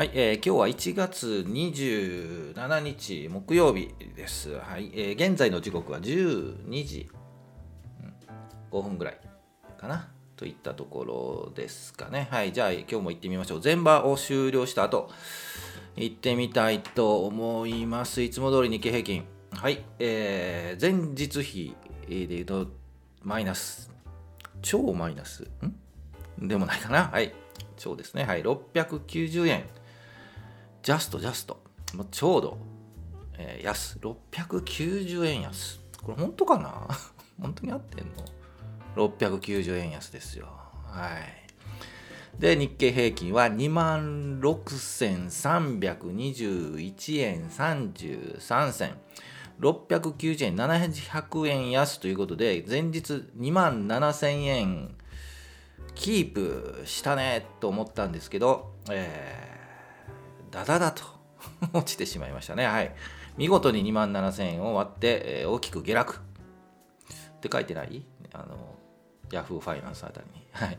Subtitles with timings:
[0.00, 4.52] はい、えー今日は1月27日木曜日です。
[4.58, 7.10] はい、えー現在の時刻は12時、
[8.02, 8.14] うん
[8.78, 9.20] 5分ぐらい
[9.78, 12.28] かなといったところですかね。
[12.30, 13.60] はい、じゃあ今日も行ってみましょう。
[13.62, 15.10] 前場を終了した後、
[15.96, 18.22] 行ってみたいと思います。
[18.22, 19.24] いつも通り日経平均。
[19.50, 21.76] はい、えー前日比
[22.08, 22.68] で言うと
[23.22, 23.90] マイナス、
[24.62, 25.46] 超マイナス、
[26.40, 26.48] ん？
[26.48, 27.08] でもないかな。
[27.08, 27.34] はい、
[27.76, 28.24] 超ですね。
[28.24, 29.64] はい、690円。
[30.82, 31.60] ジャスト、ジャスト。
[31.94, 32.58] もうちょうど、
[33.38, 33.98] えー安。
[33.98, 35.80] 690円安。
[36.02, 36.88] これ本当かな？
[37.40, 38.06] 本当に合ってん
[38.96, 40.48] の ?690 円安ですよ。
[40.86, 42.40] はい。
[42.40, 48.94] で、日経平均は2万6321円33銭。
[49.60, 54.96] 690円、700円安ということで、前日2万7000円
[55.94, 59.49] キープしたねと思ったんですけど、えー
[60.50, 61.02] ダダダと
[61.72, 62.66] 落ちてしまいましたね。
[62.66, 62.92] はい。
[63.36, 68.04] 見事に2万7000円を割って、えー大きく下落って書いてない？
[68.32, 68.74] あの、
[69.32, 70.46] ヤフーファイナンスあたりに。
[70.52, 70.78] はい。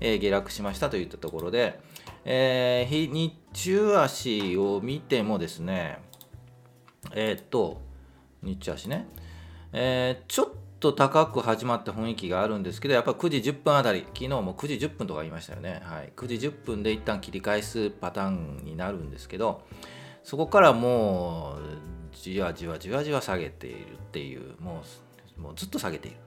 [0.00, 1.78] えー下落しましたといったところで、
[2.24, 5.98] えー日中足を見てもですね、
[7.12, 7.80] えーっと、
[8.42, 9.06] 日中足ね、
[9.72, 10.48] えーちょっ
[10.84, 15.80] と高く始まった雰囲気があるんですけど、やっぱ9時10分あたり、昨日も9時10分とか言いましたよね。
[15.82, 19.62] はい、9時10分で一旦切り返すパターンになるんですけど、
[20.22, 21.56] そこからも
[22.12, 24.82] う、じわじわじわじわ下げているっていう、も
[25.38, 26.20] うもうずっと下げているっ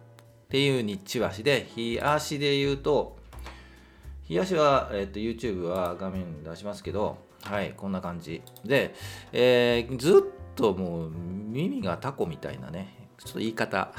[0.50, 3.18] ていう日中足で、日足で言うと、
[4.24, 8.42] 日足は、えっと YouTube は画面出しますけど、はい、こんな感じ。
[8.66, 8.96] で、
[9.32, 13.94] えーずっともう耳がタコみたいなね、ちょっと言い方、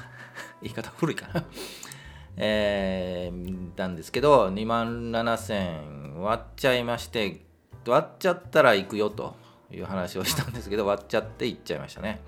[0.63, 1.45] 言い方古いかな。
[2.37, 7.45] えー、なんですけど、2万7000割っちゃいまして、
[7.87, 9.35] 割っちゃったら行くよと
[9.73, 12.21] いう話をしたんですけど、 割っちゃって行っちゃいましたね。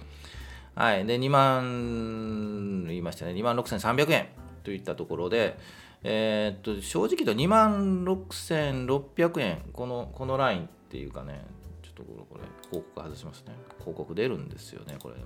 [0.75, 1.05] はい。
[1.06, 4.28] で、2万、言いましたね、2万6300円
[4.65, 5.59] といったところで、
[6.03, 11.44] えーっと、正直言うと2万6600円、この、このラインっていうかね、
[11.82, 13.55] ちょっとこれ、これ広告外しますね。
[13.78, 15.16] 広告出るんですよね、これ。
[15.16, 15.25] もう、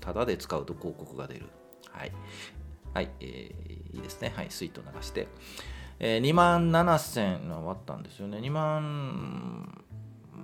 [0.00, 1.46] ただで使うと広告が出る。
[1.92, 2.12] はい。
[2.94, 4.32] はい、えーいいですね。
[4.34, 5.28] はい、スイート流して。
[5.98, 8.38] えー、2万7000円割ったんですよね。
[8.38, 9.84] 2万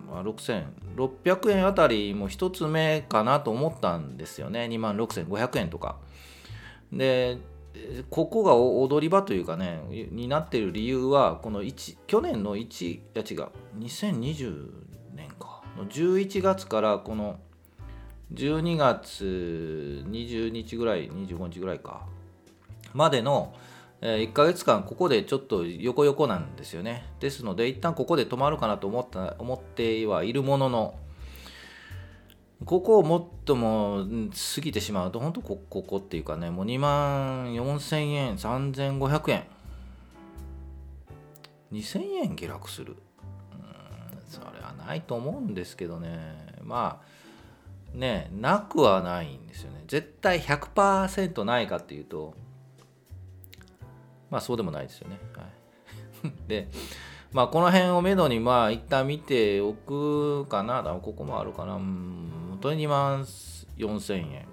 [0.09, 4.67] まあ6600円あたりも一つ目かなと思ったんですよね。
[4.71, 5.97] 2万6500円とか。
[6.93, 7.39] で、
[8.11, 14.71] ここが踊り場というかね、になっている理由は、この1去年の1、いや違う、2020
[15.15, 17.39] 年か、の11月からこの
[18.33, 22.07] 12月20日ぐらい、25日ぐらいか、
[22.93, 23.55] までの、
[24.01, 27.07] え1ヶ月間、ここでちょっと横横なんですよね。
[27.21, 30.95] ですので、一旦ここで止まるかなと思った思ってはいるものの、
[32.65, 34.05] ここをもっとも
[34.55, 39.45] 過ぎてしまうと、本当こ、ここっていうかね、もう2万4000円、3500円、
[41.73, 42.97] 2000円下落する。
[43.53, 47.16] うんそれはないと思うんですけどね、まあ、
[47.97, 49.83] ね、なくはないんですよね。
[49.89, 52.35] 絶対100%ないかっていうと、
[54.31, 55.19] まあそうでもないですよね。
[55.35, 55.45] は
[56.29, 56.69] い、 で、
[57.33, 60.83] まあこの辺をめどに、まあ一旦見ておくかな。
[61.03, 61.77] ここもあるかな。
[61.77, 63.23] うん、本当に2万
[63.79, 64.47] 4000円。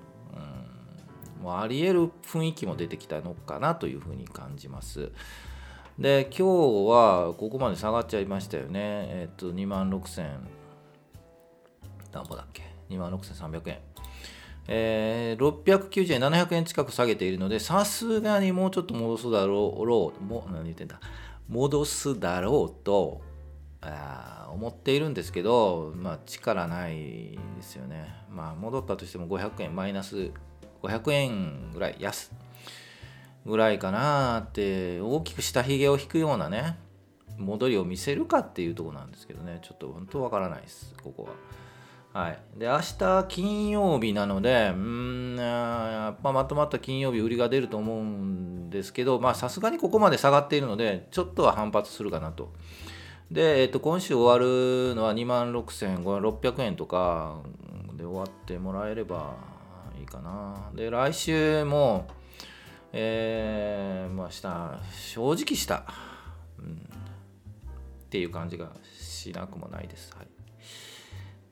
[1.38, 5.12] うん、もうあり得る雰囲気も出てきたのかなというふうに感じます。
[6.00, 6.44] で、今日
[6.90, 8.72] はここまで下がっちゃいましたよね。
[8.80, 10.40] えっと、2万6000、
[12.14, 12.73] 何ぼだっけ？
[12.90, 13.80] ?2 万6300円。
[14.68, 19.86] えー、690円、700円近く下げているので、さすがにもうちょっと戻すだろう、
[20.24, 21.00] も何言ってんだ、
[21.50, 23.22] 戻すだろうと
[23.82, 28.16] あ思っているんですけど、まあ、力ないですよね。
[28.30, 30.32] まあ、戻ったとしても500円、マイナス
[30.82, 32.32] 500円ぐらい安
[33.46, 36.78] ぐらいかなって、大きく下髭を引くようなね、
[37.38, 41.30] 戻りを見せるかっていうところなんですけどね、ちょっと本当わからないです、ここは。
[42.14, 52.54] はい、で明日金曜日なので、うーんやっぱまとまった金曜日、売りが出ると思うんですけど、さすがにここまで下がっているので、ちょっとは反発するかなと。
[53.32, 57.42] で、えっと、今週終わるのは2万6600円とか
[57.98, 59.36] で終わってもらえれば
[60.00, 60.70] いいかな。
[60.76, 62.06] で、来週も、
[62.92, 65.86] えー、まあ、した、正直した、
[66.60, 70.16] うん、っていう感じがしなくもないです。
[70.16, 70.33] はい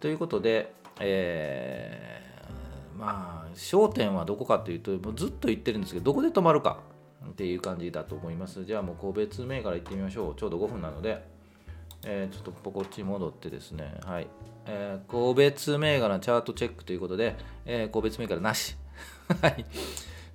[0.01, 2.31] ということで、えー
[2.97, 6.77] まあ焦点はどこかというともうずっと言ってるんですけどどこで止まるか
[7.27, 11.25] っていう感じだと思いますじゃあもう個別銘柄いってみましょうちょうど5分なので
[12.03, 14.27] えー、ちょっとこっち戻ってですね、はい。
[14.65, 18.75] えー、個別銘柄チャートチェックということで、えー、個別銘柄なし。
[19.41, 19.65] はい。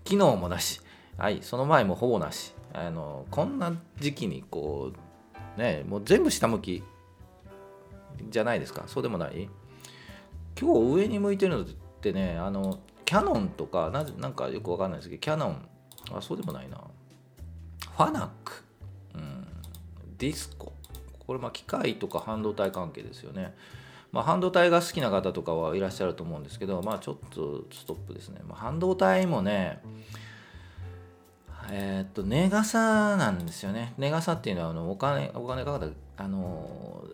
[0.05, 0.81] 昨日もなし。
[1.19, 1.41] はい。
[1.43, 2.55] その前もほぼなし。
[2.73, 4.93] あの、こんな時期にこ
[5.57, 6.85] う、ね、もう全部下向き
[8.31, 8.85] じゃないですか。
[8.87, 9.49] そうでもない？
[10.59, 11.67] 今日上に向いてるのっ
[12.01, 15.69] てね、あの、キャノンとか、ななんかよくわかんないですけど、キャノン、
[16.13, 16.79] あ、そうでもないな。
[17.97, 18.65] ファナック、
[19.15, 19.47] うん、
[20.19, 20.73] ディスコ。
[21.27, 23.55] これまあ機械とか半導体関係ですよね。
[24.13, 28.41] まあ、半導体が好きな方とかはいらっしゃると思うんですけど、まあ、ちょっとストップですね。
[28.49, 29.83] まあ、半導体もね、
[31.71, 33.93] えー、っと、値傘なんですよね。
[33.99, 37.05] 値傘っていうのはあのお金、お金かかった、あの、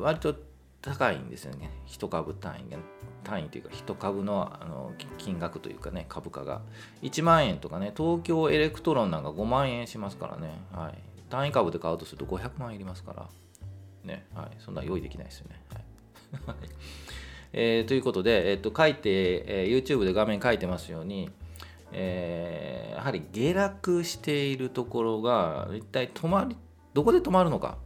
[0.00, 0.34] 割と
[0.80, 1.70] 高いんですよね。
[1.86, 2.78] 一株単位が。
[3.24, 6.62] 単位というか、一株のあの金額というかね、株価が。
[7.02, 10.60] 1万円とかね、東京エレクトロンなんか5万円しますからね。
[10.72, 10.94] はい。
[11.28, 13.28] 単位株で買うとすると500万いりますから。
[14.04, 14.26] ね。
[14.34, 14.56] はい。
[14.58, 15.60] そんな用意できないですよね。
[15.70, 15.84] はい
[17.52, 19.10] えー、ということで、えー、と書いて、
[19.46, 21.30] えー、YouTube で画面書いてますように、
[21.92, 26.56] えー、やはり下落しているところが一体止まり
[26.92, 27.78] どこで止まるのか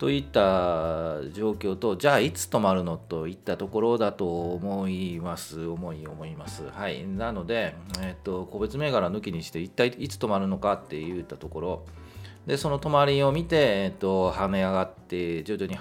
[0.00, 5.66] といった状況とじゃあいつ止まるのといったところだと思います。
[5.66, 6.62] 思い思います。
[6.70, 7.06] はい。
[7.06, 11.84] なので、えーと、個別銘柄抜きにして一体いつ止まるのかっていったところ。
[12.46, 15.78] でその止まりを見て、えっと、跳ね上がって徐々に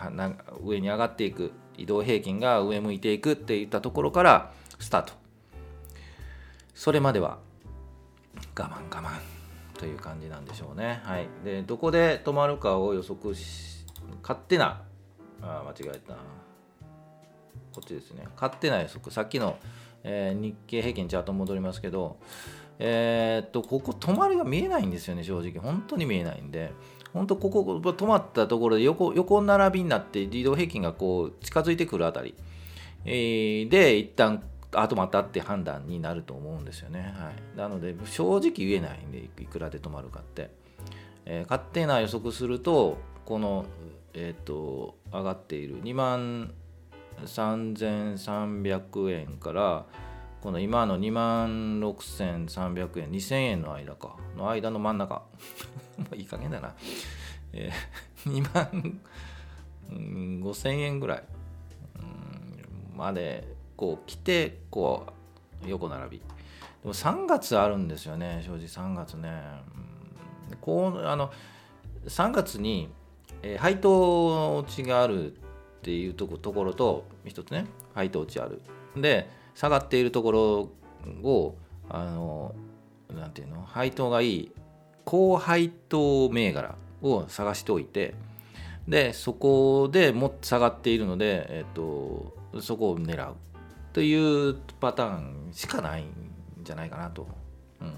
[0.66, 1.54] 上に上がっていく。
[1.77, 5.13] 移動平均が上向いていくっていったところからスタート。
[6.75, 7.38] それまでは
[8.54, 9.12] 我慢我慢
[9.80, 11.00] という感じなんでしょうね。
[11.06, 11.30] はい。
[11.45, 13.69] でどこで止まるかを予測し
[14.22, 14.84] 勝手な
[15.42, 16.14] あ間違えた。
[17.74, 18.28] こっちですね。
[18.36, 19.12] 勝手な予測。
[19.12, 19.58] さっきの、
[20.04, 22.18] えー、日経平均チャート戻りますけど
[22.80, 25.60] えー、っと、ここ止まりが見えないんですよね、正直。
[25.60, 26.72] 本当に見えないんで。
[27.14, 32.36] 本当ここ止まったところで横横並びになって移動平均がこう近づいてくるあたり、
[33.06, 40.52] えー、で一旦あ止またって判断になると思うんですよね、はい、なので正直言えないんでいくらで止まるかって、
[41.26, 43.66] えー、勝手な予測するとこの、
[44.21, 46.54] えーと、上がっている2万
[47.24, 49.86] 3300円から
[50.42, 55.24] この今の2万6300円2000円の間かの間の真ん中。
[55.98, 56.75] もういい加減だな、
[57.54, 59.00] えー、2万
[59.89, 61.24] 5000円ぐらい。
[62.94, 65.06] までこう来てこ
[65.63, 66.18] う横並び。
[66.18, 66.25] で
[66.83, 69.31] も3月あるんですよね正直3月ね、
[70.60, 71.31] こうあの
[72.06, 72.89] 3月に、
[73.42, 75.36] えー、配当落ちがあるっ
[75.82, 78.62] ていうところと一つね配当落ちある。
[78.96, 80.70] で下がっているところ
[81.24, 81.56] を
[81.90, 82.56] あの
[83.14, 84.52] なんていうの配当がいい
[85.06, 88.14] 高配当銘柄を探しておいて
[88.88, 93.36] でそこでもっと下がっているので、えっと、そこを狙う。
[93.94, 96.06] というパターンしかないん
[96.64, 97.28] じゃないかなと。
[97.82, 97.94] うん、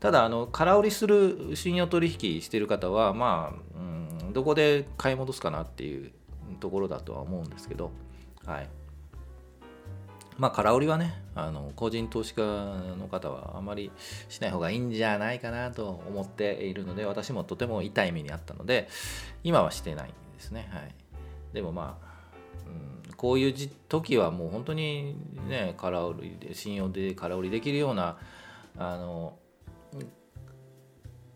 [0.00, 6.12] ただあの空売りする信用取引してる方はまあ、うん、どこで買い戻すかなっていう
[6.60, 7.90] ところだとは思うんですけど、
[8.44, 8.68] はい、
[10.38, 13.90] まあ、空売りはね、あの個人投資家の方はあまり
[14.28, 18.88] しない方がいいんじゃないかなと思っているので、私もとても痛い目にあったので、
[19.42, 20.68] 今はしてないんですね。
[20.72, 20.94] はい、
[21.52, 22.06] でもまあ、
[23.08, 23.54] うん、こういう
[23.88, 25.16] 時はもう本当に
[25.48, 28.16] ね、空売りで、信用で空売りできるような、
[28.76, 29.36] あの、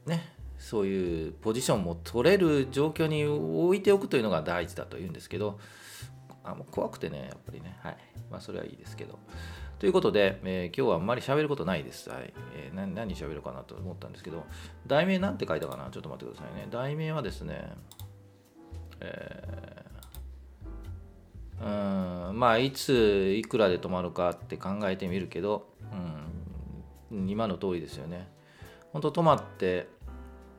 [0.07, 0.32] ね、
[0.63, 5.59] そういうポジションも取れる状況に置いておくというのが大事だというんですけど、
[6.45, 7.77] あもう怖くてね、やっぱりね。
[7.83, 7.97] はい。
[8.31, 9.19] まあ、それはいいですけど。
[9.81, 12.09] ということで、えー、今日はあんまり喋ることないです。
[12.11, 12.33] はい。
[12.55, 14.45] えー、何何喋るかなと思ったんですけど、
[14.87, 15.91] 題名なんて書いたかな？
[15.91, 16.69] ちょっと待ってくださいね。
[16.71, 17.73] 題名はですね、
[19.01, 25.69] えー、うん、まあ、いつ、いくらで止まるかって考えてみるけど、
[27.11, 28.29] うん、今の通りですよね。
[28.93, 29.89] 本当止まって、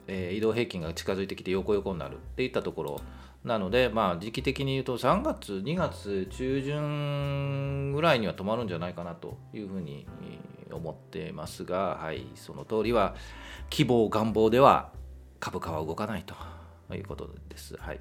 [0.08, 3.02] えー、移動平均が近づいてきて横横になるっていったところ、
[3.44, 10.08] なので、まあ、時期的に言うと3月、2月中旬ぐらいには止まるんじゃないかなというふうに
[10.72, 13.16] 思ってますが、はい、その通りは
[13.70, 14.92] 希望、願望では
[15.40, 16.36] 株価は動かないと
[16.96, 17.76] いうことです。
[17.78, 18.00] はい、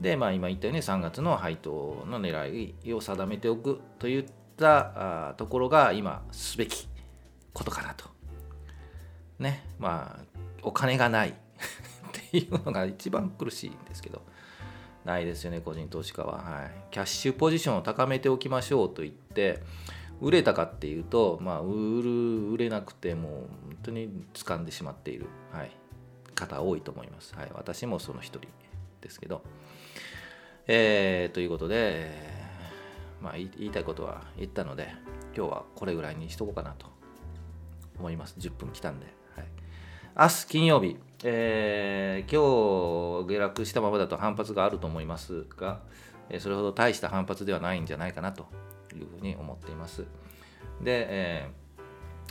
[0.00, 4.24] で、まあ、今言ったように3月の配当の狙いを定めておくといっ
[4.56, 6.88] たところが今すべき
[7.52, 8.06] ことかなと。
[9.38, 10.31] ね、まあ、
[10.62, 11.30] お金がない。
[11.34, 11.34] っ
[12.30, 14.22] ていうのが一番苦しいんですけど。
[15.04, 16.38] ないですよね、個人投資家は。
[16.38, 19.60] はい、キャッシュポジションを高めておきましょうと言って、
[20.20, 25.72] 売れたかっていうと、まあ、売る、売れなくてもう本当に掴んでしまっている、はい、
[26.34, 27.34] 方多いと思います。
[27.34, 28.48] はい、私もその一人
[29.00, 29.42] ですけど、
[30.68, 32.12] えーということで、
[33.20, 34.94] まあ、言いたいことは言ったので
[35.36, 36.86] 今日はこれぐらいにしとこうかなと
[37.98, 38.36] 思います。
[38.38, 39.06] 10分来たんで、
[40.14, 45.80] 明日金曜日、えー今日下落したままだと反発があると思いますが、
[46.28, 48.46] えそれほど大した反発ではないんじゃないかなと
[48.94, 50.02] いうふうに思っています。
[50.82, 51.62] で、えー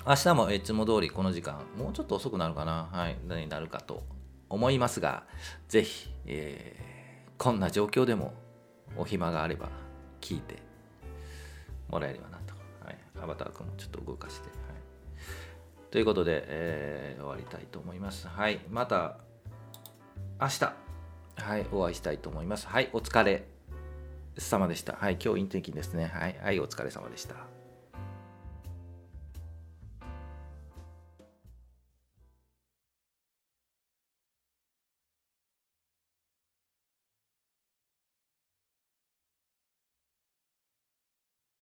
[0.08, 4.04] 明日もいつも通りこの時間もうちょっと遅くなるかなはい何になるかと
[4.50, 5.24] 思いますが
[5.68, 6.92] ぜひ、えー
[7.38, 8.34] こんな状況でも
[8.96, 9.70] お暇があれば
[10.22, 10.58] 聞いて
[11.90, 12.54] もらえればなと、
[12.86, 14.50] はい、アバター君もちょっと動かして、
[15.92, 18.28] ということで、えー終わりたいと思います。
[18.28, 18.60] はい。
[18.70, 19.18] また
[20.40, 20.74] 明日。
[21.38, 21.66] はい。
[21.72, 22.68] お会いしたいと思います。
[22.68, 22.90] はい。
[22.94, 23.46] お疲れ
[24.38, 24.94] 様でした。
[24.94, 25.18] はい。
[25.24, 26.12] 今日インテキですね。
[26.14, 27.61] はい、はい、お疲れ様でした。